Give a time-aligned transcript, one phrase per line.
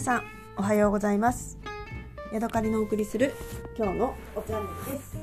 [0.00, 0.22] 皆さん
[0.56, 1.58] おはようございます。
[2.32, 3.34] ヤドカリのお送りする
[3.76, 5.18] 今日のおチャンネルです、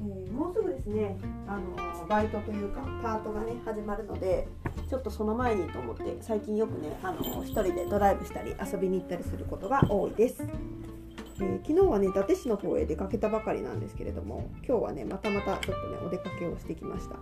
[0.00, 1.16] えー、もうすぐですね
[1.46, 4.48] あのバイトというかパートがね始まるので
[4.90, 10.42] ちょっとその前にと思って最近よくねあの一人でドライブしたり遊びに行ったりすることが多いです。
[10.42, 17.14] えー、昨日はね伊達市の方へ出かけたばかりなんですけれども今日はねまたまたちょっとねお出かけをしてきました。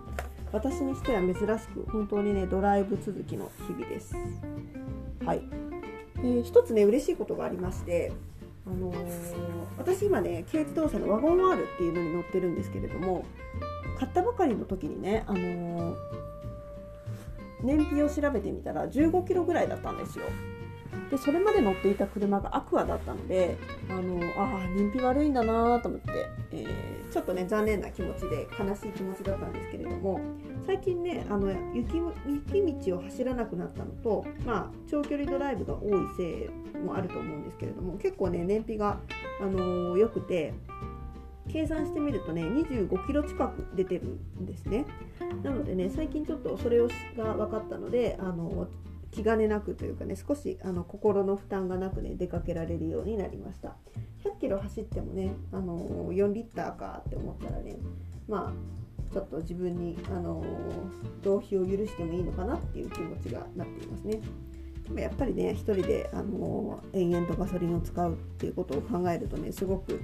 [0.51, 4.15] 私にしては珍しく本当にねドライブ続きの日々です。
[5.25, 5.41] はい、
[6.17, 8.11] えー、一つね嬉しいことがありまして
[8.65, 8.97] あのー、
[9.77, 13.25] 私今ね軽自動車のワゴン R っていうのに乗ってるんですけれども
[13.97, 15.95] 買ったばかりの時にね、あのー、
[17.63, 20.25] 燃費を調べてみたら15キロぐらいだったんですよ。
[21.09, 23.57] でそれまで乗っていた車がアクアだったので
[23.89, 30.19] あのあ燃費悪いんだなと思って、えー、ちょっとね残念な気持ちで悲しい気持ちだったんですけれども
[30.67, 31.95] 最近ねあの雪
[32.27, 38.99] 雪道を走らなくなったのと、まあ、長距離ドライブが多いせいもあると思うんですけれども結構ね燃費が、
[39.41, 40.53] あのー、良くて
[41.49, 44.85] 計算してみるとね25キロ近く出てるんですね。
[45.41, 48.67] なのでね最近ちょっとそれをが分かったのであの
[49.11, 53.77] 気兼ねなくというかね少しあの心の負担がなくね出かけられるようになりました。
[54.25, 57.77] 100キロ走ってもねあの4リッターかって思ったらね
[58.27, 60.43] まあちょっと自分にあの
[61.23, 64.19] 浪費を許してもいいのかなっていう気持ちがなっていますね。
[64.83, 69.97] でもやっぱりね一人であの延々とガソリンを使うっていうことを考えるとねすごくちょ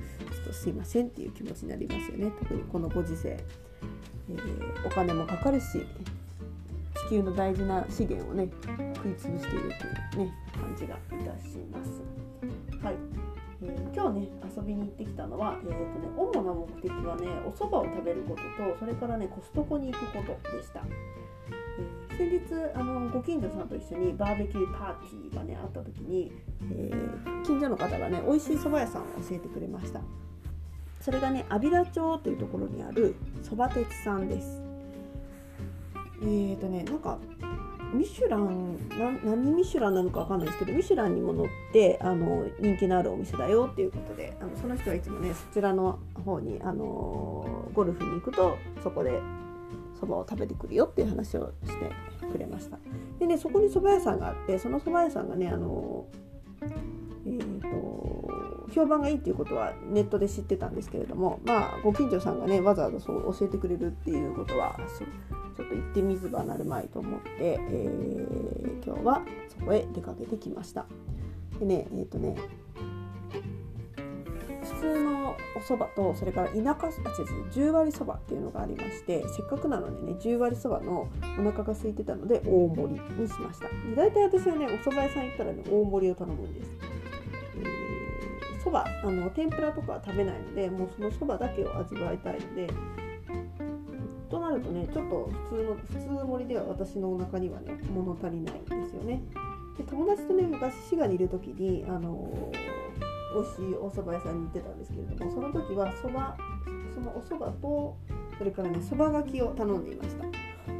[0.44, 2.31] っとすいませんっていう気持ちになりますよね。
[2.40, 5.86] 特にこのご時世、えー、お金もかかるし
[7.08, 8.50] 地球の大事な資源をね
[8.96, 9.72] 食い潰している
[10.14, 12.02] というね感じがいたします。
[12.84, 12.96] はい、
[13.64, 20.81] えー、今日ね遊びに行ってきたのは、えーとね、主な目的はねお蕎麦を食べることとそれからねコストコに行くことでした。
[21.80, 26.31] えー、先日あのご近所さんと一緒にバーベキューパーティーがねあった時に、
[26.72, 30.01] えー、近所の方がね美味しい蕎麦屋さんを教えてくれました
[31.01, 34.62] それがね安平町というところにあるそば鉄さんです
[36.22, 37.18] えーとねなんか
[37.94, 38.78] ミシュラン
[39.24, 49.22] 何ミシュランなのか分かんないですけどミシュランにも載ってあの人気のあるお店だよっていうことであのその人はいつもねそちらの方にあのゴルフに行くとそこで
[50.00, 51.92] そばを食べてくるよっていう話をして
[52.31, 52.78] くれました。
[53.20, 56.06] でねそこに蕎麦屋さんがあってその蕎麦屋さんがねあの
[57.25, 64.78] えーと、評判がいいっていうことはネットで知ってたんですけれどもまあご近所さんがねわざわざそう教えてくれるっていうことは
[65.56, 69.22] ちょっと行ってみずばなるまいと思って、えー、今日は
[69.59, 70.86] そこへ出かけてきました。
[71.59, 72.36] でねえっ、ー、とね
[74.63, 81.09] 普通のお蕎麦とそれから田舎あ違う10割そばっていうのがありましてせっかくなのでね10割そばの
[81.40, 86.69] お腹が空いてたので大盛りにしましたで大体私はねお蕎麦屋さん行ったらね大盛りを頼むんです
[88.63, 92.68] そば、えー、あの天ぷらとかは食べないのでもうそのそばだけを味わいたいので
[94.33, 99.21] となるとねちょっと普通の普通盛りでは私のお腹にはね物足りないんですよね。
[99.77, 102.51] で友達とね昔滋賀にいる時にあの
[103.35, 106.35] 美味しいお蕎麦屋さんに行ってたんですけれどもその時はそば
[106.94, 107.97] そのお蕎麦と
[108.38, 110.25] それからねそばがきを頼んでいました。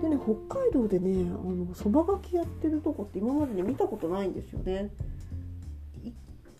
[0.02, 4.90] でね北海道でねあのそばがきやってるとこって今までね見たことないんですよね。
[6.04, 6.12] 1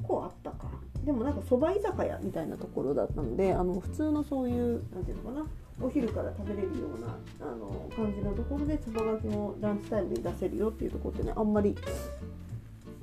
[0.04, 0.70] 個あったか
[1.04, 5.46] でもなんかそば居酒屋みたいなところだったのであの普通のそういう何ていうのかな
[5.82, 11.76] お昼から食べれるようなあの感じのところでつばがきもランチタイムに出せるよっていうところってねあんまり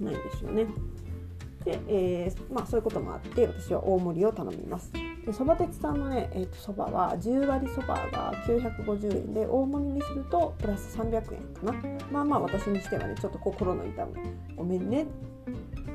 [0.00, 0.66] ないんですよね。
[1.64, 4.90] で、えー、まあ、そういうこともあって私は大盛りを頼みます。
[5.26, 11.22] でそば鉄さんのね、えーと、そばは10割そばが950円で大盛りにするとプラス300円
[11.54, 11.74] かな
[12.10, 14.14] まあまあ私にしてはねちょっと心の痛む
[14.56, 15.06] ごめんね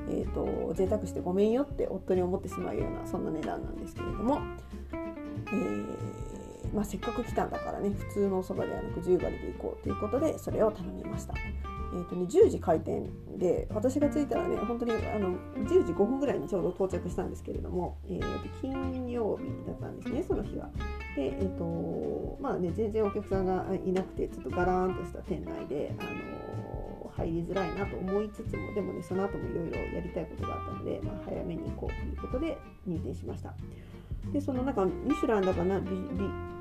[0.07, 4.39] えーと、贅沢してごめんよって夫に思ってしまうようなそんな値段なんですけれども、
[5.47, 6.34] えー
[6.75, 11.33] まあ、せっかく来たんだからね普通のおそばではなく10割で行こうということでそれを頼みました。
[11.93, 20.69] えーとね、10時開店で私が着いたらね本当にあの10時5分ぐらいにちょうど到着したんですけれども、えー、金曜日だったんですねその日は。
[21.15, 33.53] でえっ、ー、とまあね全然お客さんがいなくてちょっとガラーンとした店内であの入りづらいなと思いつつもでもねその後もいろいろやりたいことがあったので、まあ、早めに行こうということで入店しました。
[34.33, 36.54] でそのなんかミシュランだかなビビ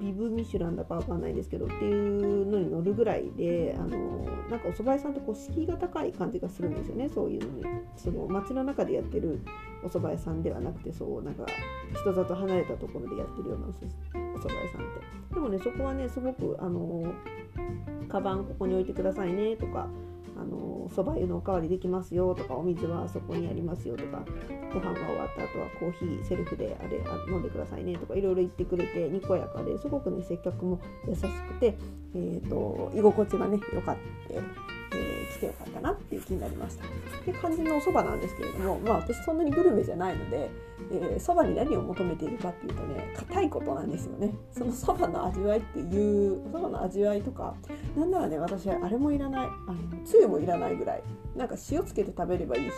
[0.00, 7.64] ビブミシュランだかわかんないですけどっていうのに乗るぐらいであのなんかお蕎麦屋さんってこう敷居が高い感じがするんですよねそういうのに。
[7.96, 9.40] その街の中でやってる
[9.82, 11.46] お蕎麦屋さんではなくてそうなんか
[11.98, 13.84] 人里離れたところでやってるようなお蕎
[14.42, 14.84] 麦屋さんっ
[15.28, 15.34] て。
[15.34, 17.12] でもねそこはねすごくあの
[18.08, 19.88] カバンここに置いてくださいねとか
[20.38, 24.22] あのそば湯のおかわりできますよとかお水はそこにありますよとか
[24.72, 31.28] ご飯が終わった後はコーヒーセルフであれあ飲んでくださいねとかいろいろ言ってくれてにこやかですごくね接客も優しく
[31.60, 31.76] て、
[32.14, 34.75] えーと、居心地がね良かった。
[35.36, 36.88] 来てよかったなっていう気になりましたっ
[37.24, 40.50] て感じのお蕎麦なんですけれどもまあ私そんなにグルメじゃないので
[41.18, 47.54] そば、えー、に何を求めているかっていうとね硬いことなんですよねそのそばの味わいっていうそばの味わいとか
[47.96, 51.02] なんならね私あれもいらないあのつゆもいらないぐらい
[51.36, 52.72] なんか塩つけて食べればいいし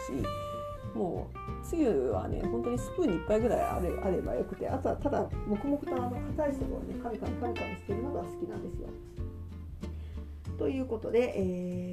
[0.95, 8.89] もうつゆはね本当にスプーンに1杯ぐらいあれあればよくてあとはただ黙々とあの硬いそばをねカリカリカリカリしてるのが好きなんですよ。
[10.59, 11.43] ということでえ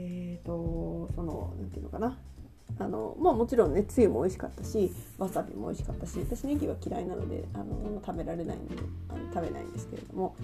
[0.02, 0.05] ー
[0.46, 2.18] とその何て言うのかな
[2.78, 8.76] あのまあ、もちろんねつゆも美味しかったしわさびも美味しかったし私ネギは嫌いなのであの食べられないので
[9.08, 10.36] あの食べないんですけれども、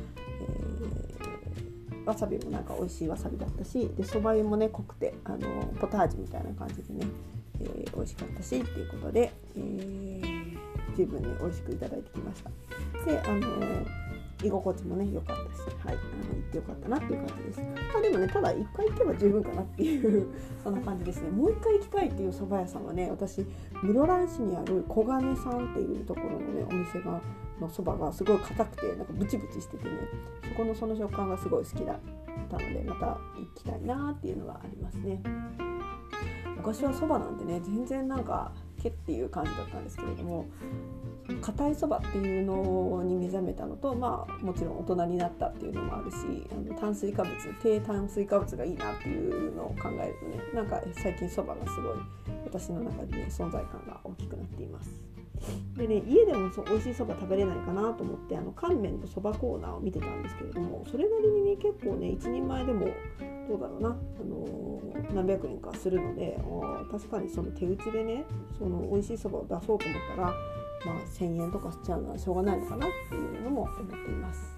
[1.91, 7.07] えー、わさびもなんか美味しいわさびだったしでそば湯もね濃くてあのポタージュみたいな感じでね、
[7.59, 10.57] えー、美味しかったしっていうことで、えー、
[10.95, 12.49] 十分に美味しくいただいてきました。
[13.05, 13.85] であの
[14.43, 17.61] 居心地もね良かったし、はい、あの行ってよかったなっていう感じです。
[17.61, 20.27] まあ、でもねただ1回行けば十分かなっていう
[20.63, 21.29] そんな感じですね。
[21.29, 23.45] もう1回行きたいっていう蕎麦屋さんはね私
[23.83, 27.21] 室蘭市にある小金さんっていうところのねお店が
[27.59, 29.91] のそばがすごい硬くてなんかブチブチしててね
[30.49, 31.99] そこのその食感がすごい好きだっ
[32.49, 35.21] たのでまた行きたいなっていうのがありますね。
[36.57, 38.51] 昔はそばなんてね全然なんか
[38.81, 40.45] けっていう感じだったんですけれども
[41.41, 46.17] 硬いそばっていうのに目覚めたのとまあもちろん大人になったっていうのもあるし
[46.51, 51.97] あの炭水化物低炭水化物がいいなっていうのを考えるとねなんか最近そばがすごい
[52.45, 54.89] 私の中でね存在感が大きくなっています。
[55.75, 62.87] でね家でもそ美味しいそば食べれないかなと思ってあの乾麺とそばコーナーを見てたんですけれどもそれなりにね結構ね一人前でも
[63.47, 63.91] どうだろうな、あ
[64.23, 66.37] のー、何百円かするので
[66.91, 68.25] 確かにその手打ちでね
[68.57, 69.79] その美味しいそばを出そうと思っ
[70.15, 70.33] たら
[70.85, 74.57] まあ、1,000円とかしちゃうのはしょうがないのかなっていうのも思っています。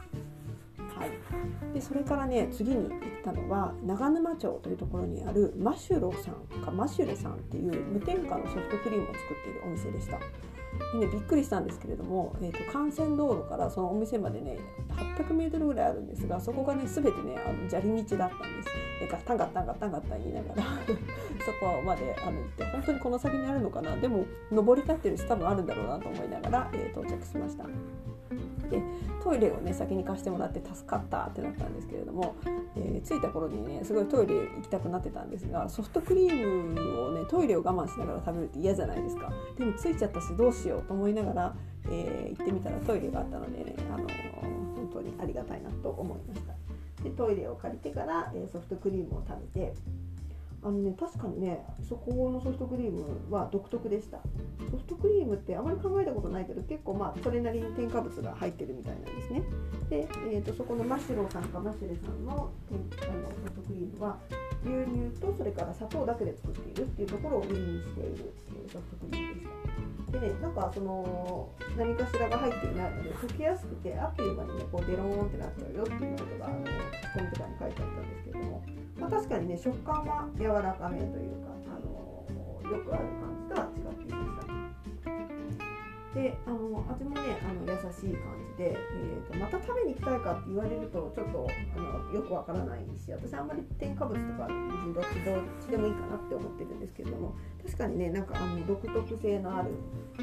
[0.78, 10.20] はい、でそれからね次に行ったのは長沼町というところにあるマシュロさんかマシュレさんっていう無添加のソフトクリームを作っているお店でした。
[10.94, 14.58] でね、びっくりしたんですけれども、えーと、幹線道路からそのお店までね
[15.18, 20.64] 800m ぐらいあるんですがそこがね全てねあの砂利道だったんですでガッタンガッタンガッタンガッタン言いながら
[21.46, 27.66] そこまであの行って本当にこの先にあるのかなでも登り立ってるし多分あるんだろうなと思いながら、えー、到着しました。
[28.74, 28.82] で
[29.24, 32.36] トイレをね先に貸してもらって助かったってなったんですけれども、
[32.76, 39.32] えー、着いた頃にねすごいトイレ行きたくなってたんですがソフトクリームをねトイレを我慢しながら食べるって嫌じゃないですか。
[39.58, 41.56] でも着いちゃったしどうしようと思いながら、
[41.90, 44.08] えー、行ってみたらトイレがあったのでね、あの、
[44.76, 46.54] 本当にありがたいなと思いました。
[47.04, 49.74] でトイレを借りてから、えソフトクリームを食べて
[50.66, 54.20] あのね確かにねそこのソフトクリームは独特でした。
[54.72, 59.44] ソフトクリームってあまり考えたことないけど結構まあそれなりに添加物が入ってるみたいなんですね。
[59.90, 62.76] で、えーと、そこのマシュローさんかマシュレさんのあのソ
[63.46, 64.18] フトクリームは
[64.64, 68.34] 牛乳とそれから砂糖だけで作っているっていうところを売りにしている
[68.72, 69.63] ソフトクリームでした。
[70.14, 78.64] でねなんかその何かしらが入っていないので溶けやすくてあっという間にねこうデローンってなっちゃうよっていうことがあのコントかに書いてあったんですけども。
[79.04, 83.33] まあ、確かにね食感は柔らかめというか、あのよくある感じ
[86.14, 97.34] であの味もねあの優しい感じで、えーと、また食べに行きたいかって言われるとちょっとあのよくわからないし私あんまり添加物とかどっちどっちでもいいかなって思ってるんですけれども
[97.66, 99.72] 確かにねなんかあの独特性のある、
[100.20, 100.22] え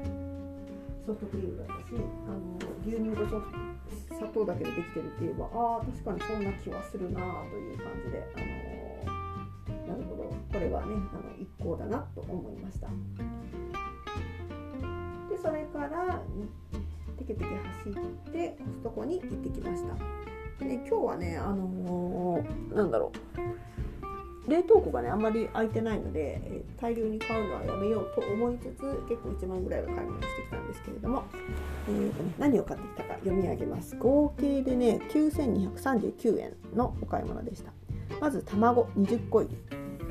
[0.00, 2.56] ー、ソフトクリームだったしあの
[2.88, 3.74] 牛乳とソフト
[4.16, 8.38] 砂糖だけでできてるって言えばああ確かにそんな気はするなという感じで、あ
[9.76, 10.24] のー、なるほど。
[10.52, 12.88] これはねあの一行だなと思いました。
[15.44, 16.22] それから
[17.18, 17.44] テケテケ
[17.84, 19.94] 走ってコストコに行ってきました。
[20.64, 24.50] で、ね今日はねあのー、なんだろう。
[24.50, 31.24] 冷凍庫がねあんまり空いてないので、えー、大量に買うのはやめようと思いつつ結構1万ぐらいは買い物してきたんですけれども、
[31.88, 33.96] えーとね、何を買ってきたか読み上げます。
[33.96, 37.72] 合計でね9239円のお買い物でした。
[38.20, 39.56] まず卵20個入り、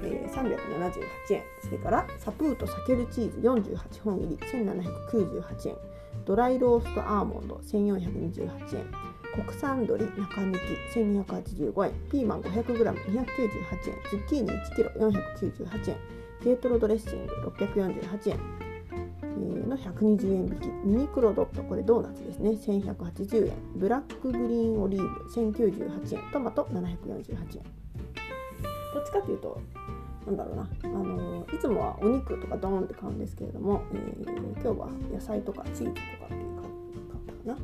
[0.03, 1.43] えー、378円。
[1.61, 5.75] それからサプートサケルチーズ48本入り1798円。
[6.25, 8.85] ドライローストアーモンド1428円。
[9.33, 11.93] 国産鶏中抜き1285円。
[12.11, 12.95] ピーマン 500g298 円。
[14.09, 15.97] ズッキーニ 1kg498 円。
[16.41, 18.63] ピエトロドレッシング648円。
[19.67, 20.67] の120円引き。
[20.85, 22.51] ミニクロドットこれドーナツですね。
[22.51, 23.53] 1180円。
[23.75, 26.31] ブラックグリーンオリーブ1098円。
[26.31, 27.83] トマト748円。
[28.93, 29.59] どっちかというと
[30.25, 30.69] なんだろうな。
[30.83, 35.93] あのいつもはお肉とかドーンって買うんですけれども、えー、今日は野菜とかチーズとか
[36.25, 37.57] っていう買ったかな。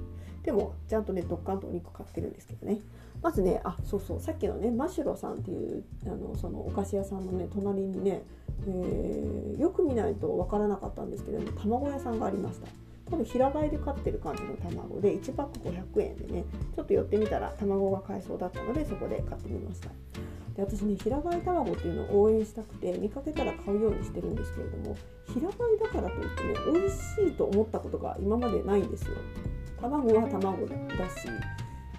[0.43, 2.79] でもちゃんとねドッカンとお肉買ってるんですけどね。
[3.21, 4.19] まずねあそうそう。
[4.19, 8.23] さっきのねマシュロさんっていうあのそのお菓子屋さんのね隣にね、
[8.65, 12.67] えー、よく見ないと分からなかったんですけども卵屋さんがありました。
[13.09, 19.89] 多分平飼いで飼ってる感じの卵で1パック500円でねちょっと寄ってみたら卵が買えそうだったのでそこで買ってみました。
[20.59, 24.97] で私ね平飼い卵っていうのを応援したくて見かけたら買うようにしてるんですけれども
[25.27, 29.11] 平飼いだからといってね美味しいと思ったことが今までないんですよ。
[29.79, 31.29] 卵は卵だし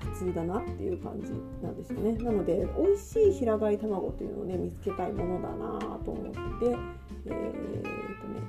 [0.01, 2.13] 普通だなっていう感じなんですよね。
[2.23, 6.41] なので美味しい平飼い卵っていうのをね見つけたいものだなと思って、
[7.27, 7.85] えーとね、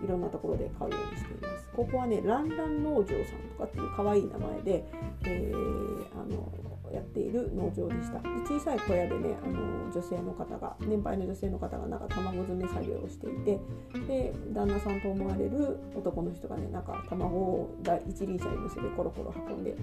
[0.04, 1.70] いろんなところで買うようにしています。
[1.74, 3.24] ここはねランラン農場さんと
[3.60, 4.86] かっていう可愛い名前で、
[5.24, 6.52] えー、あの
[6.92, 8.20] やっている農場でした。
[8.20, 13.60] で小さい小屋でねあの女性の方が年配の女性の方がなんか卵詰め作業をしていて
[14.08, 17.76] で旦那さんと思われる男の人がねなんか卵を
[18.08, 19.76] 一輪車に乗せてコロコロ運んで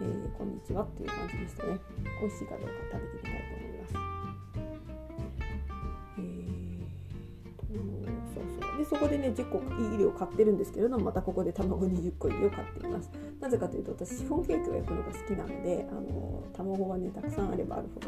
[0.00, 1.78] えー、こんにちはっていう感じでしたね。
[2.20, 3.86] 美味しいかどうか食べてみたいと思いま
[8.26, 8.78] す、そうそう。
[8.78, 13.08] でそこでね10個いい量買ってるんですけれどもまたここで卵20個入りを買っています。
[13.44, 18.00] なぜかというと私シフォンケーキを焼くのが好きなのであの卵がねたくさんあればあるほ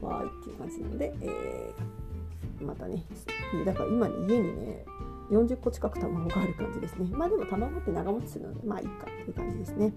[0.00, 3.04] どわーいっていう感じなので、えー、またね
[3.66, 4.86] だから今ね家にね
[5.30, 7.08] 40個近く卵がある感じですね。
[7.10, 9.92] まあでも卵って長持ちするのでまあいいかっていう感じですね。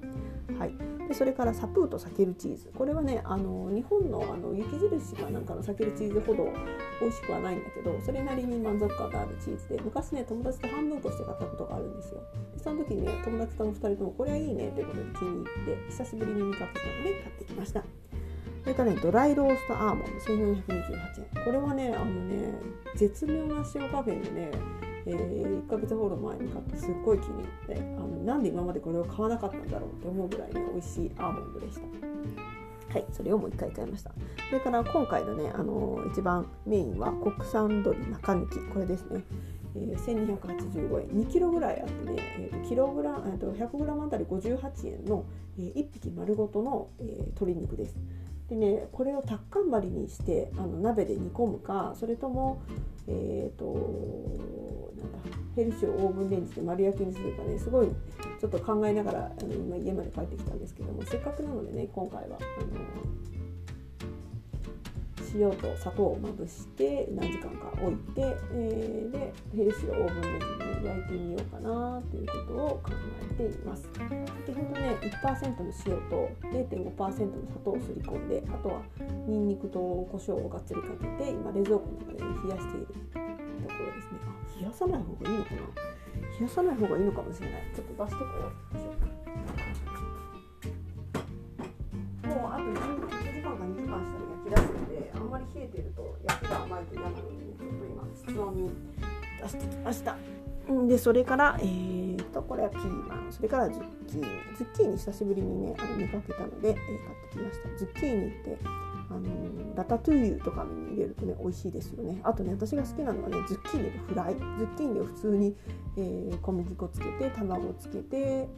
[0.60, 0.97] はい。
[1.08, 2.72] でそれからサプーと避けるチーズ。
[2.78, 6.52] これはねあの日本のあの雪印かなんかの避けるチーズほど
[7.00, 12.22] 美味しくはないんだけどそれなりに満足感があるチーズで昔ね友達と半分こして買ったことがあるんですよ。
[12.54, 17.84] でその時にね友達とも2人ともこれはいいねということで気に入って久しぶりに見かけたので買ってきました。
[18.64, 21.46] それからねドライローストアーモンド1428円。
[21.46, 22.54] これはねあのね
[22.96, 24.52] 絶妙な塩加減でね
[25.12, 31.82] えー、1ヶ月ほど前に買ってすっごい気に入ってあのなんで今までこれを買わなかったんだろうって思うぐらいね美味しいアーモンドでした。
[32.94, 34.12] はいそれをもう一回買いました。
[34.50, 38.60] それから今回のねあのー、一番メインは国産鶏中抜き。
[38.74, 39.22] これですね。
[39.76, 41.08] えー、1285円。
[41.10, 45.26] 2キロぐらいあってね、えー、キログラム、えー、と100グラムあたり58円の、
[45.60, 47.96] えー、1匹丸ごとの、えー、鶏肉です。
[48.50, 52.62] でねこれをタッカン張りにしてあの鍋で煮込むかそれとも
[53.08, 54.87] えっ、ー、と
[55.56, 57.88] ヘルシーをオーブンレンジで丸焼きにするかねすごい
[58.40, 63.28] ちょっと考えながらあの今家まで帰ってきたんですけどもせっかくなのでね今回はあの
[65.34, 72.92] 塩と砂糖をまぶして何時間か置いて、えー、でヘルシーをオーブンレンジに焼いてみようかなということを考
[73.32, 73.90] えています。
[74.46, 77.24] 先ほどね1%の塩と0.5%の砂
[77.64, 78.82] 糖をすり込んであとは
[79.28, 83.27] ニンニクと胡椒をがっつりかけて今冷蔵庫の中で、ね、冷やしている。
[83.68, 84.20] ところですね。
[84.26, 85.62] あ冷やさない方がいいのかな。
[85.62, 87.62] 冷やさない方がいいのかもしれない。
[87.76, 88.26] ちょっと出しとこ
[92.26, 92.28] う。
[92.28, 92.74] もうあと1
[93.34, 98.72] 時間か2時間したら焼き出すのであんまり冷えてると焼きが甘いと嫌なので、ね、ちょっと今室温に
[99.42, 100.18] 出してきました。
[100.88, 101.98] でそれからえー、
[102.38, 103.32] とこれはピーマン。
[103.32, 104.26] それからズッキーニ。
[104.58, 106.86] ズッキーニ久しぶりにねあの見かけたので、え、買っ
[107.32, 107.78] てきました。
[107.78, 108.58] ズッキーニって
[109.10, 112.20] あのラタトゥーユとかに入れるとね美味しいですよね。
[112.24, 114.36] あとね私が好きなのはねズッキーニのフライ。
[114.36, 115.56] ズッキーニを普通に、
[115.96, 118.50] えー、小麦粉つけて卵つけてえ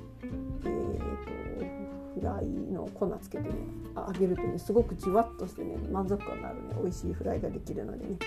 [0.66, 3.56] ー、とフライの粉つけてね
[3.96, 8.18] 揚げるとねすごくじわっとしてね満足感のあるね美味しいフライができるのでね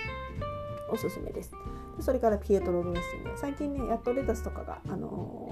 [0.90, 1.50] おすすめです。
[1.96, 3.30] でそれからピエトロドレッシング。
[3.36, 5.50] 最近ねやっとレタスとかが、あの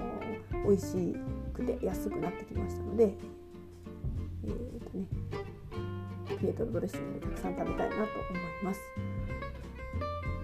[0.51, 1.15] ー、美味し
[1.53, 3.15] くて安くなってきましたので
[4.43, 5.05] えー、とね
[6.41, 8.05] ピエトロドレッシングでたくさん食べたいなと思
[8.61, 8.81] います。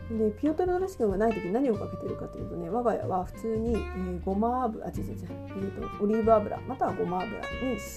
[0.09, 7.45] でピオトルドレッシングがない時何をかけてるかというとね我が家は普通に、えー、ごま油あ違う違う、えーと、オリーブ油またはごま油に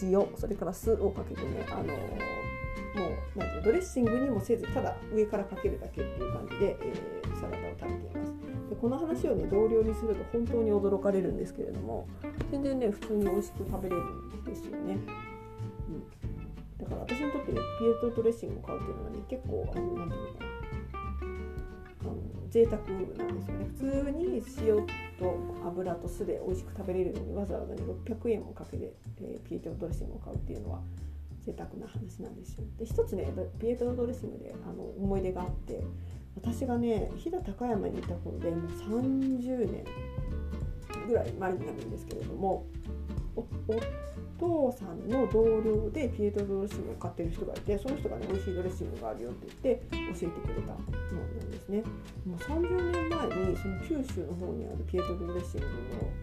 [0.03, 8.33] 塩それから酢をかけてねあのー、もうなんていうドレッシングにもせずただ上からかけるだけっていう感じで、えー、サラダを食べています。
[8.71, 12.09] でこの話をね同僚にすると本当に驚かれるんですけれども
[12.51, 14.99] 全然ね普通に美味しく食べれるんですよね、
[15.89, 16.20] うん、
[16.91, 20.51] から私にとってねピエトドレッシングを買うっていうのはね結構あのなんていうのかな
[22.01, 22.17] あの
[22.51, 23.59] 贅沢なんですよ。
[23.59, 24.87] ね普通に塩
[25.19, 30.81] と油と酢で美味しく食べれるのにわざわざね600円もかけて、えー、ピエトドレッシングを買うっていうのは
[31.47, 35.83] 贅沢な話なんですよで一つねピエトドレッシングであの思い出があって
[36.35, 39.85] 私がね飛騨高山にいた頃でもう30年
[41.09, 42.67] ぐらい前になるんですけれども
[43.37, 43.47] 夫
[44.41, 51.83] 父さんの同僚でピエトロドレッシングを買ってる人がいてその人がね美味しいドレッシングがあるよって言って教えてくれたものなんですね。
[52.25, 55.67] もう30年前にその九州の方にあるピエトロドレッシング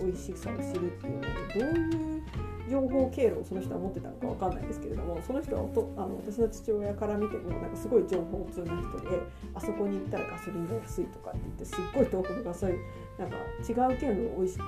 [0.03, 2.23] の美味しさを知るっていうのはどういう
[2.69, 9.21] 情報経路をその人は持ってたのか分かんないですけれどもその人はとあの私の父親から見てもなんかすごい情報通な人で
[9.55, 12.77] あそこに行ったらガソリンが安いとかって言ってすっごい遠くのガソリン
[13.17, 14.59] なんか違う県の美味しい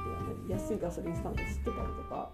[0.51, 1.75] 安いガソリンスタンド知ってたりと
[2.10, 2.29] か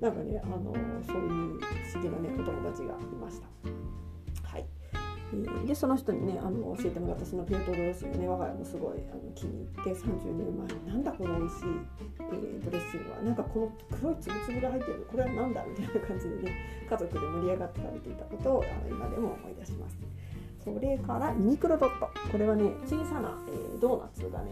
[0.00, 0.72] なんかねあの
[1.06, 3.46] そういう不思議なねお友達がいました。
[4.48, 4.66] はい。
[5.66, 8.28] でその人にねあの教えてもらったそのピエトロドレッシングね。
[8.28, 11.64] 我が家もすごいあの気に入って30年前になんだこの美味しい、
[12.18, 13.22] えー、ドレッシングは。
[13.22, 15.06] なんかこの黒いつぶつぶが入ってる。
[15.10, 16.56] これは何だみたいな感じでね
[16.88, 19.98] 家族で盛り上がって食べていたことをあの今でも思い出します。
[20.64, 22.08] それからユニクロドット。
[22.32, 24.50] これはね小さな、えー、ドーナツがね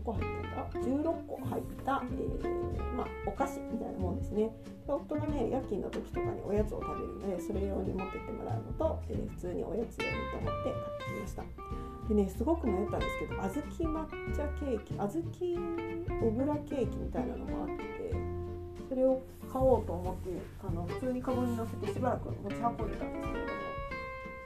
[0.00, 4.50] 何個入ってんだ16個入った、えー、まあ、お菓子みたいなもんですね。
[4.86, 11.44] で夫がね夜勤の時とかにおやつを食べるのでそれ用に持ってってもらうのと、えー、普通におやつ用にと思って買ってきました。
[12.08, 15.14] でねすごく迷ったんですけど小豆抹茶ケーキ小豆
[16.20, 17.84] 小倉ケーキみたいなのもあって
[18.88, 20.30] それを買おうと思って
[20.66, 23.60] あの普通にカゴに乗せてしばらく持ち運んでたんですけれども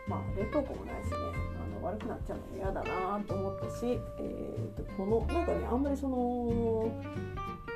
[0.09, 1.54] まあ冷凍庫もないしね。
[1.85, 6.91] 悪くなっちゃうのも嫌だなと思ったし、えーと、このなんかねあんまりその小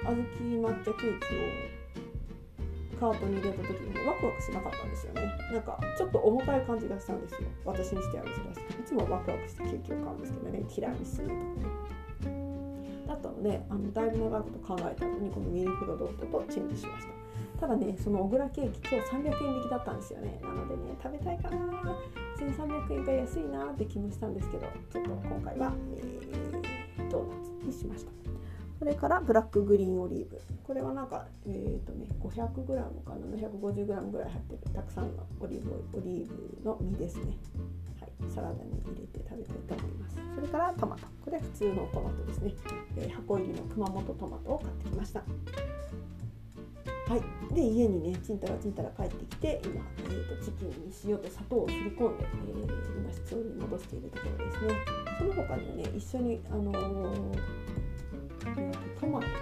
[0.04, 1.78] 豆抹茶ケーキを
[2.98, 5.22] カートに入れた時に、ね、ワクワクしなかったんですよね。
[5.52, 7.40] なんかちょっと重たい感じがしたんですよ。
[7.64, 8.80] 私にしては珍しく。
[8.80, 11.28] いつもワクワクしてケーキを買うんですけどねティラミスと。
[11.28, 11.44] かね
[13.06, 17.17] だったのであのだいぶ長いこと考えた後にこのミニクロドットとチェンジしました。
[17.60, 20.38] ただねその小倉ケーキ今日300円引きだったんですよね。
[20.42, 21.56] なのでね食べたいかな。
[22.38, 28.12] 1300円が安いなって気もしたんですけどちょっと今回は、えー、ドーナツにしました。
[28.78, 30.40] それからブラックグリーンオリーブ。
[30.62, 37.36] これはなんかえっ、ー、とね 500g か 750g ぐらい入ってるたくさんのオリーブオリーブの実ですね。
[38.00, 38.12] はい。
[38.32, 40.16] サラダに入れて食べたいと思います。
[40.36, 41.08] それからトマト。
[41.24, 42.54] これは普通のトマトですね、
[42.96, 45.24] えー、箱入りの熊本トマトを買ってきました。
[47.08, 50.74] はい、で家にねちんたらちんたら帰ってきて今、えーと、チキンに
[51.06, 52.68] 塩と砂糖をすり込んで、えー、
[53.00, 54.74] 今室温に戻しているところですね。
[55.18, 56.76] その他にはね一緒に、あのー、
[58.44, 59.32] えーと、トマトと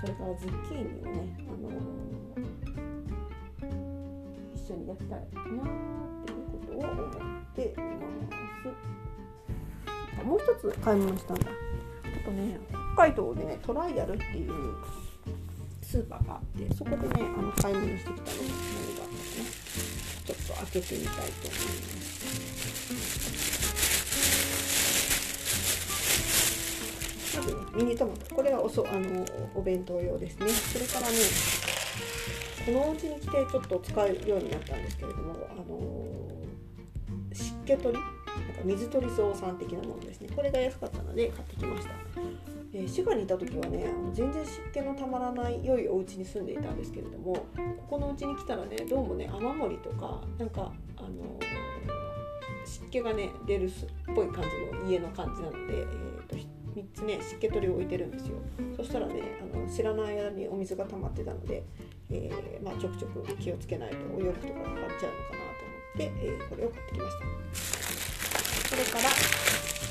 [0.00, 3.74] それからズッキーニをね、あのー、
[4.54, 5.28] 一緒に焼きたいなっ
[6.26, 7.82] ていうことを思っていま
[10.20, 10.26] す。
[10.26, 11.46] もう一つ買い物したんだ。
[11.48, 12.60] あとね
[12.96, 14.52] 北海道でねトライアルっていう
[15.94, 19.46] スーパーがあってそこでねあの買い物してきたのが何があったかな
[20.26, 21.70] ちょっと開けてみたいと思いま
[27.22, 30.48] すまずねミニトマトこれはおそあのお弁当用ですね。
[30.48, 31.16] それからね
[32.66, 35.64] このお家に来てちょっと使うようになったんですけれどもあの
[37.32, 38.02] 湿気取りなんか
[38.64, 40.28] 水取り草さん的なものですね。
[40.34, 41.92] これが安かったので買ってきました。
[42.74, 47.46] え、滋賀にいた時はね全然湿気のたまらない良いお家に住んでいたんですけれどもこ
[47.90, 51.38] この家に来たらねどうもね雨漏りとかなんかあの、
[52.64, 53.70] 湿気がね出るっ
[54.14, 58.38] ぽい感じの家の感じなので、えーと、3つね湿気取りを置いてるんですよ。
[58.76, 61.62] そしたらねあの知らない間にお水が溜まってたので、
[62.10, 67.24] えー、まあ、ちょくちょく気をつけないとお洋服とかが変わっちゃうのかなと思って、えー、これを買ってきました。
[68.68, 69.83] それから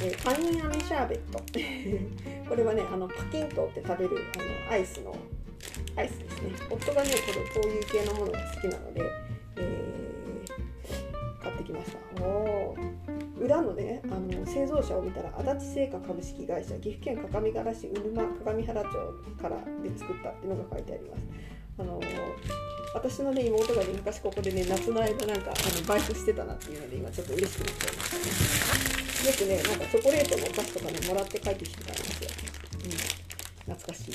[0.00, 1.38] えー、パインアメシャーベット。
[2.48, 4.16] これはねあのパキンとって食べる
[4.66, 5.14] あのアイスの
[5.96, 6.52] アイスですね。
[6.70, 7.10] 夫がね
[7.54, 9.02] こういう系のものが好きなので、
[9.56, 12.24] えー、買ってきました。
[12.24, 12.76] お
[13.40, 18.90] 裏のねあの製造者を見たら足立製菓株式会社岐阜県各務原市うるま鏡原町
[19.40, 21.57] からで作ったっていうのが書いてあります。
[21.78, 22.00] あの
[22.94, 28.68] 私のね妹がね昔ここでね夏の間なんかあのバイトしてたなっていうので今ちょっと嬉しくなっちゃいましたね
[29.28, 32.30] よくねなんかチョコレートのお菓子とかねもらって帰ってきてたんですよ、
[32.84, 34.12] うん、懐かしい。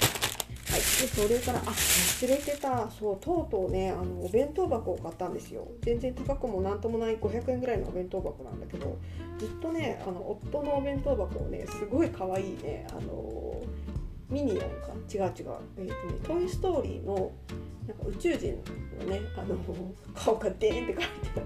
[0.74, 5.68] はい、でそれからあ忘れてたそうとうとうねあのお弁当箱を買ったんですよ。
[5.82, 8.98] 全然高くもなんともない500円ぐらいのお弁当箱なんだけど
[9.38, 13.62] ずっとねあの夫のお弁当箱をねすごい可愛いねあの
[14.34, 14.66] ミニオンか？
[15.14, 15.32] 違う違う、
[15.78, 15.94] えーとね
[16.28, 17.32] 「トイ・ストーリーの」
[17.88, 18.58] なんか宇宙人
[19.00, 19.56] のねあの
[20.16, 21.46] 顔がデーンって書いてある。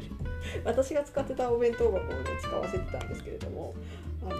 [0.63, 2.07] 私が使ってたお弁当箱をね
[2.39, 3.73] 使わせてたんですけれども
[4.21, 4.35] あの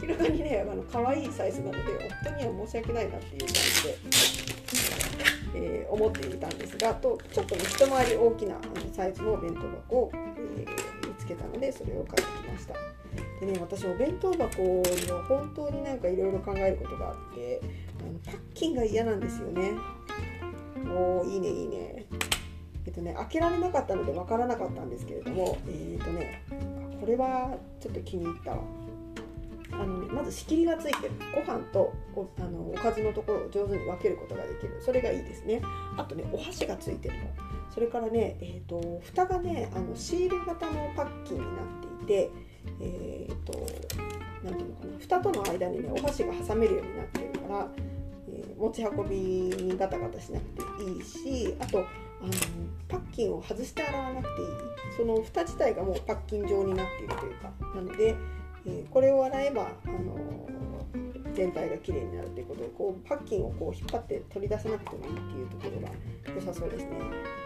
[0.00, 1.78] 明らかにねあの可愛いサイズなので
[2.22, 3.98] 夫には申し訳ないなっていう感じで、
[5.54, 9.60] えー、思っていたんですがとちょっとね一回り大きなあのサイズのお弁当
[9.96, 12.74] 箱を、えー、見つけたのでそれを買ってきました。
[13.42, 17.60] でね私お弁当箱には本当になんかいろいろ考えることがあって
[17.98, 19.72] あのパッキンが嫌なんですよね。
[20.88, 22.06] おおいいねいいね。
[22.86, 26.44] えっとね開けられなかったのでわからなかったんですけれどもえっ、とね
[27.00, 28.58] これはちょっと気に入ったわ。
[29.72, 31.14] あのね、まず仕切りがついてる。
[31.34, 34.80] ご飯とおあのおかずのところを上手に分けることができる。
[34.80, 35.62] それがいいですね。
[35.96, 37.20] あとねお箸がついてるの。
[37.74, 41.48] それからね、えーと、蓋がねあのシール型のパッキンになっ
[42.04, 42.30] ていて
[42.80, 43.66] えっ、ー、と
[44.44, 47.68] 何ていうのかな蓋との間にねお箸が挟めるようになってるから、
[48.28, 51.82] えー、持ち運びにガタガタしなくていいしあとあ
[52.26, 52.32] の
[52.88, 54.48] パッキンを外して洗わなくていい。
[54.96, 58.14] その蓋自体がもうパッキン状になっているというかなので
[58.66, 60.48] えー、これを洗えば、あの、
[61.34, 66.90] 全体がきれいになるということでこうパッキンをこう引っ張って取り出さなくてもいいっていうところが良さそうですね、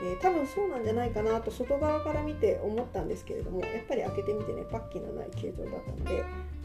[0.02, 6.24] えー、多分そうなんじゃないかなと外側から見て思ったんですけれどもやっぱり開けてみてねパッキンのない形状だったので、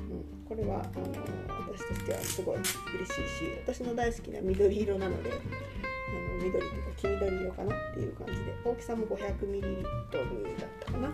[0.10, 1.06] うん、これはあの
[1.74, 3.14] 私としてはすごい嬉しいし
[3.66, 5.34] 私の大好きな緑色なのであ
[6.38, 6.66] の緑とか
[6.98, 9.84] 黄緑色かなっていう感じで大きさも 500ml
[10.60, 11.12] だったかな。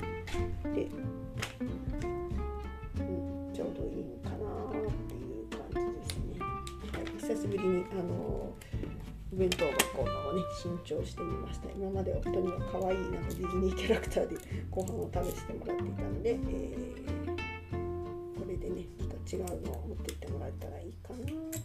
[0.74, 0.88] で
[7.48, 8.54] 久しぶりにあのお
[9.34, 14.36] 弁当箱のね新調してみました今まで夫には可愛いなんかディズニーキャラクターで
[14.70, 16.40] ご飯を食べしてもらっていたので、えー、
[18.38, 21.20] これでねまた違うのを持っていってもらえたらいいかな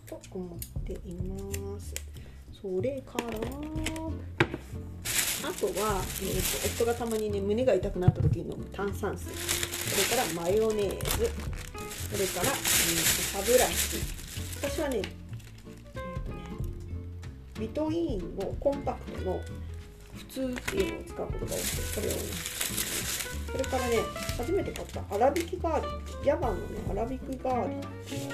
[0.06, 1.92] と思っています。
[2.52, 3.24] それから
[5.44, 9.34] あとは、えーと、夫がたまにね胸が痛くなった時に飲む炭酸水。
[9.34, 11.28] それからマヨネーズ。
[12.12, 13.96] それから、えー、歯ブラシ。
[14.62, 15.02] 私は,、ね
[17.62, 19.40] ビトイーンのコンパクトの
[20.16, 22.18] 普通っていうのを使うことが多くてこれをね
[23.52, 23.96] それからね
[24.36, 27.86] 初めて買った粗挽きガーリックヤバンのね粗挽きガーリック
[28.18, 28.30] の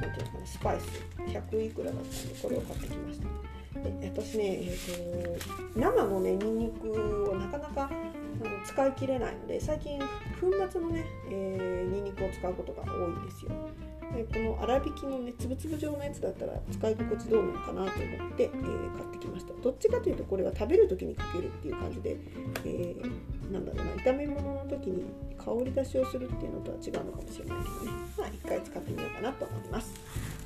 [0.00, 0.86] なんていうのかなスパイス
[1.20, 3.28] 100いくらだったんでこれを買ってきました。
[3.72, 10.06] で私ね、えーと、生のねにんにくをなかなかあの使い切れないので最近粉
[10.70, 13.52] 末のね、えー、ニンニクを使うことが多いんですよ。
[14.14, 19.52] でこの粗挽きのねつぶつぶ状のやつだったら使い心地どうなのかなと思って、えー、買ってきました。
[19.62, 22.16] どっちかというとこれは食べる時にかけるっていう感じで、
[22.64, 25.04] えー、なんだろうな炒め物の時に
[25.38, 27.92] 香り出しをするっていうのとは違うのかもしれないけどね。
[28.18, 29.94] まあ一回使ってみようかなと思います。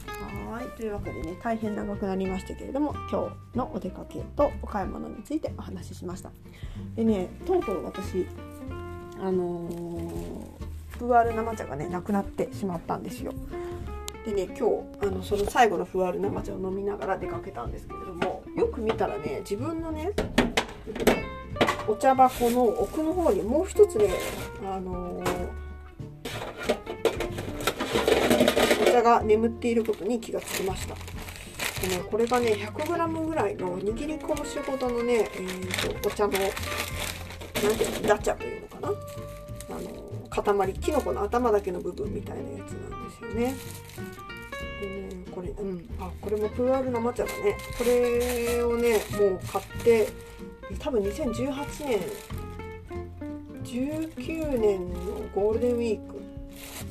[0.07, 0.76] はい。
[0.76, 6.31] というわけでね大変長くなりましたけれども今日のお出かけとお買い物についてお話ししました。
[6.94, 8.26] でねとうとう私
[9.18, 10.44] あのー、
[10.98, 13.32] プーアール生茶がねなくなってしまったんですよ。
[14.24, 20.12] でね今日あのその最後のふわる生茶を飲みながら出かけたんですけれどもよく見たらね自分のね
[21.88, 24.11] お茶箱の奥の方にもう一つね
[24.64, 25.66] あのー
[28.96, 30.94] 茶が眠っていることに気がつきました。
[31.82, 38.88] で、ね、これがね 100g ぐらいの握り拳ほどのね、えーと、お茶の何ていうのダチャというのかな？
[40.42, 43.55] 塊きのこの頭だけの部分みたいなやつなんですよね。
[44.81, 45.88] でねこれうん。
[45.99, 47.57] あこれもプーアール生茶だね。
[47.79, 50.09] これをねもう買って
[50.79, 52.01] 多分2018年
[53.64, 54.96] 19年の
[55.35, 56.16] ゴールデンウィーク。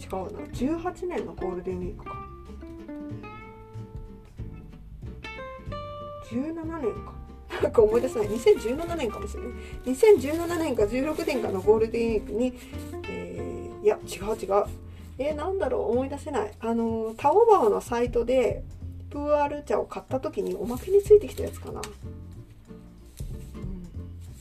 [0.02, 0.40] 違うな。
[0.52, 2.12] 18年のゴールデンウィークか。
[6.32, 7.16] 17年か。
[7.62, 8.28] なんか思い出せない。
[8.30, 9.52] 2017年かもしれない。
[9.86, 12.54] 2017年か16年かのゴールデンウィークに、
[13.10, 13.25] えー、
[13.86, 14.66] いや違う違う。
[15.20, 15.92] えー、なんだろう。
[15.92, 16.52] 思い出せない。
[16.60, 18.64] あのタオバオのサイトで
[19.12, 21.82] プーアール茶を買った時におまけについてきたやつかな。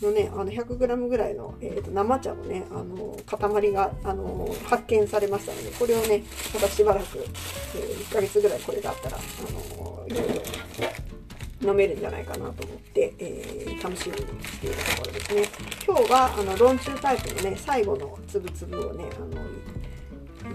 [0.02, 9.20] のねあの 100g ぐらいの、えーと、生茶のねあの塊があの発見されましたのでこれをねまたしばらく、えー、1ヶ月ぐらいこれがあったらあ
[9.52, 10.34] のいろいろ
[11.64, 15.48] 飲めるんじゃないかなと思って、えー、楽しみにしているところですね。
[15.86, 19.42] 今日はあのロンチュータイプのね最後のつぶつぶをねあの、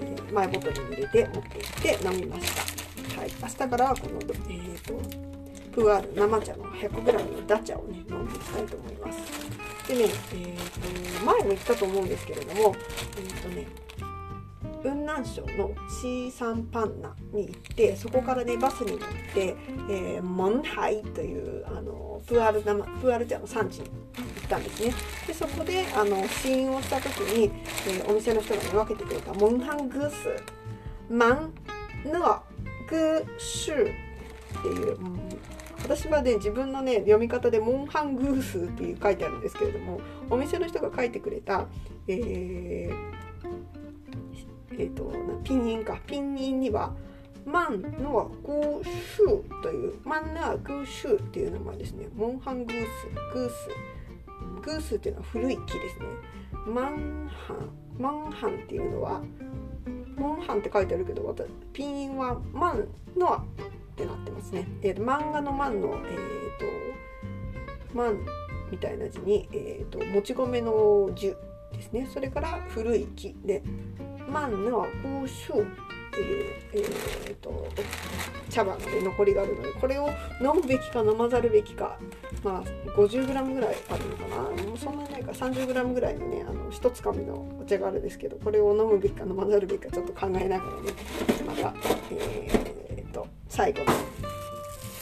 [0.02, 3.20] えー、マイボトルに入れて持って行って飲みました。
[3.20, 3.32] はい。
[3.42, 5.30] 明日からはこのえっ、ー、と
[5.72, 9.88] プアール生茶の 100g のダチャをね飲んでいきたいと思います。
[9.88, 12.76] でね、えーと、前も言ったと思うんですけれども
[13.18, 13.68] えっ、ー、とね
[14.84, 19.00] 雲南省のシーサンパンナに行ってそこからねバスに乗っ
[19.34, 19.56] て、
[19.90, 24.94] えー、モンハイというあのプアル生プーアール茶の産地に行ったんですね。
[25.28, 27.52] でそこであの試飲をした時に、
[27.88, 30.44] えー、お店の人が、ね、分けてくれたモンハングース
[31.10, 31.54] マン
[32.06, 32.42] ヌア
[32.90, 35.30] グーシュっていう、うん
[35.84, 41.68] 私はね自分のね読み方でモンハングースっていう書いてあるんですけれどもお店の人が書いてくれた
[42.10, 43.29] えー、
[44.80, 45.12] えーと、
[45.44, 46.00] ピンインか。
[46.08, 46.96] ピンインには
[47.46, 52.08] マンのはグーシューというマンのはグーシューっていう名前ですね。
[52.16, 53.70] モンハングースグース。
[54.64, 56.06] グースっていうのは古い木ですね。
[56.66, 59.22] マンハンマンハンっていうのは
[60.16, 61.36] モンハンって書いてあるけど
[61.74, 62.88] ピン印はマン
[63.18, 63.44] のは
[63.94, 66.04] ってなってますね、えーと、漫画のマンのえっ、ー、
[67.92, 68.26] とマン
[68.72, 71.36] みたいな字に、えーと、もち米の樹
[71.74, 72.08] ですね。
[72.12, 73.64] それから古い木で
[74.30, 75.66] マンのーシューっ
[76.12, 77.68] ていう、えーと、
[78.50, 80.10] 茶葉の、ね、残りがあるのでこれを
[80.42, 81.98] 飲むべきか飲まざるべきか
[82.44, 90.94] まあ 50g ぐらいあるのかなもうそんなにないか 30g ぐらいのねあの一つかみのお茶があるんですけどこれを飲むべきか飲まざるべきかちょっと考えながらね
[91.46, 91.74] また、
[92.12, 93.86] えー、と最後の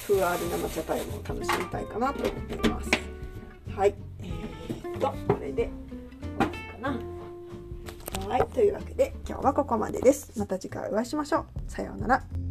[0.05, 2.89] ふわり生茶タイムを楽しみたいかなと思っています。
[3.75, 5.86] はいえー、とこれで。
[8.27, 10.37] はいというわけで今日はここまでです。
[10.37, 11.45] また次回お会いしましょう。
[11.71, 12.46] さようなら。